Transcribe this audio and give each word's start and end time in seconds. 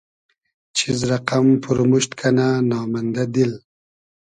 چیز 0.77 0.97
رئقئم 1.09 1.47
پورموشت 1.63 2.11
کئنۂ 2.19 2.47
نامئندۂ 2.69 3.23
دیل 3.33 3.53